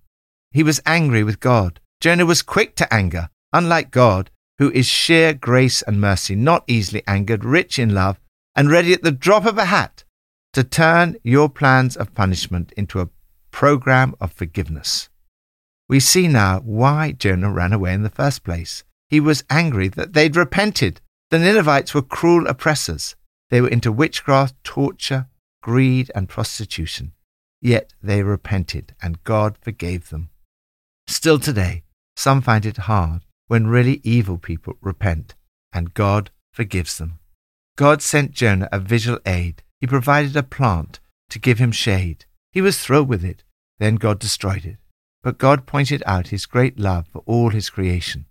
He 0.52 0.62
was 0.62 0.82
angry 0.86 1.24
with 1.24 1.40
God. 1.40 1.80
Jonah 2.02 2.26
was 2.26 2.42
quick 2.42 2.76
to 2.76 2.94
anger, 2.94 3.30
unlike 3.54 3.92
God, 3.92 4.30
who 4.58 4.72
is 4.72 4.88
sheer 4.88 5.34
grace 5.34 5.82
and 5.84 6.02
mercy, 6.02 6.36
not 6.36 6.66
easily 6.68 7.02
angered, 7.08 7.46
rich 7.46 7.80
in 7.80 7.94
love, 7.94 8.20
and 8.58 8.72
ready 8.72 8.92
at 8.92 9.04
the 9.04 9.12
drop 9.12 9.46
of 9.46 9.60
a 9.60 9.66
hat 9.66 10.04
to 10.52 10.64
turn 10.64 11.16
your 11.24 11.48
plans 11.48 11.96
of 11.96 12.16
punishment 12.16 12.74
into 12.76 13.00
a 13.00 13.10
program 13.52 14.16
of 14.20 14.34
forgiveness. 14.34 15.10
We 15.88 16.00
see 16.00 16.28
now 16.28 16.62
why 16.62 17.12
Jonah 17.12 17.52
ran 17.52 17.72
away 17.72 17.94
in 17.94 18.02
the 18.02 18.10
first 18.10 18.44
place. 18.44 18.84
He 19.10 19.20
was 19.20 19.44
angry 19.50 19.88
that 19.90 20.14
they'd 20.14 20.36
repented. 20.36 21.00
The 21.30 21.38
Ninevites 21.38 21.94
were 21.94 22.02
cruel 22.02 22.48
oppressors. 22.48 23.16
They 23.52 23.62
were 23.62 23.70
into 23.70 23.92
witchcraft, 23.92 24.56
torture, 24.64 25.28
greed, 25.62 26.12
and 26.16 26.28
prostitution. 26.28 27.14
Yet 27.62 27.94
they 28.02 28.24
repented, 28.24 28.96
and 29.02 29.24
God 29.24 29.58
forgave 29.62 30.10
them. 30.10 30.30
Still 31.08 31.40
today, 31.40 31.84
some 32.16 32.42
find 32.42 32.66
it 32.66 32.78
hard 32.78 33.22
when 33.48 33.68
really 33.68 34.02
evil 34.04 34.38
people 34.38 34.74
repent, 34.82 35.36
and 35.72 35.94
God 35.94 36.32
forgives 36.52 36.98
them. 36.98 37.20
God 37.78 38.02
sent 38.02 38.32
Jonah 38.32 38.68
a 38.72 38.80
visual 38.80 39.20
aid. 39.26 39.64
He 39.80 39.88
provided 39.88 40.36
a 40.36 40.44
plant 40.44 41.00
to 41.30 41.40
give 41.40 41.60
him 41.60 41.72
shade. 41.72 42.26
He 42.52 42.60
was 42.60 42.80
thrilled 42.80 43.08
with 43.08 43.24
it. 43.24 43.44
Then 43.78 43.96
God 43.96 44.20
destroyed 44.20 44.66
it. 44.66 44.78
but 45.28 45.38
God 45.38 45.66
pointed 45.66 46.02
out 46.06 46.30
his 46.30 46.46
great 46.46 46.80
love 46.80 47.06
for 47.12 47.22
all 47.26 47.50
his 47.50 47.70
creation, 47.70 48.28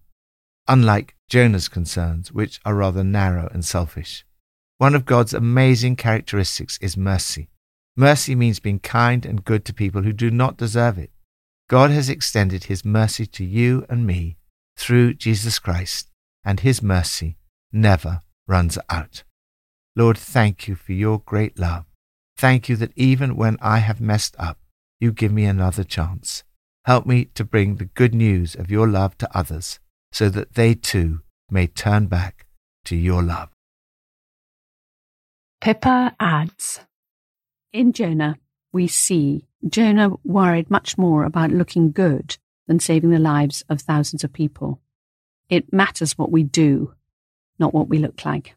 unlike 0.66 1.14
Jonah's 1.28 1.68
concerns, 1.68 2.32
which 2.32 2.58
are 2.64 2.74
rather 2.74 3.04
narrow 3.04 3.50
and 3.52 3.64
selfish. 3.64 4.24
One 4.78 4.94
of 4.94 5.04
God's 5.04 5.34
amazing 5.34 5.96
characteristics 5.96 6.78
is 6.80 6.96
mercy. 6.96 7.50
Mercy 7.96 8.34
means 8.34 8.60
being 8.60 8.78
kind 8.78 9.26
and 9.26 9.44
good 9.44 9.64
to 9.66 9.74
people 9.74 10.04
who 10.04 10.12
do 10.14 10.30
not 10.30 10.56
deserve 10.56 10.96
it. 10.96 11.10
God 11.68 11.90
has 11.90 12.08
extended 12.08 12.64
his 12.64 12.82
mercy 12.82 13.26
to 13.26 13.44
you 13.44 13.84
and 13.90 14.06
me 14.06 14.38
through 14.78 15.14
Jesus 15.14 15.58
Christ, 15.58 16.08
and 16.44 16.60
his 16.60 16.82
mercy 16.82 17.36
never 17.72 18.22
runs 18.46 18.78
out. 18.88 19.22
Lord, 19.96 20.18
thank 20.18 20.68
you 20.68 20.74
for 20.74 20.92
your 20.92 21.20
great 21.20 21.58
love. 21.58 21.86
Thank 22.36 22.68
you 22.68 22.76
that 22.76 22.92
even 22.96 23.34
when 23.34 23.56
I 23.62 23.78
have 23.78 23.98
messed 23.98 24.36
up, 24.38 24.58
you 25.00 25.10
give 25.10 25.32
me 25.32 25.46
another 25.46 25.84
chance. 25.84 26.44
Help 26.84 27.06
me 27.06 27.24
to 27.34 27.44
bring 27.44 27.76
the 27.76 27.86
good 27.86 28.14
news 28.14 28.54
of 28.54 28.70
your 28.70 28.86
love 28.86 29.16
to 29.18 29.36
others 29.36 29.80
so 30.12 30.28
that 30.28 30.54
they 30.54 30.74
too 30.74 31.22
may 31.50 31.66
turn 31.66 32.06
back 32.06 32.46
to 32.84 32.94
your 32.94 33.22
love. 33.22 33.48
Pippa 35.62 36.14
adds 36.20 36.80
In 37.72 37.94
Jonah, 37.94 38.36
we 38.72 38.86
see 38.86 39.46
Jonah 39.66 40.10
worried 40.22 40.70
much 40.70 40.98
more 40.98 41.24
about 41.24 41.50
looking 41.50 41.90
good 41.90 42.36
than 42.66 42.80
saving 42.80 43.10
the 43.10 43.18
lives 43.18 43.64
of 43.70 43.80
thousands 43.80 44.24
of 44.24 44.32
people. 44.32 44.80
It 45.48 45.72
matters 45.72 46.18
what 46.18 46.30
we 46.30 46.42
do, 46.42 46.94
not 47.58 47.72
what 47.72 47.88
we 47.88 47.98
look 47.98 48.24
like. 48.26 48.54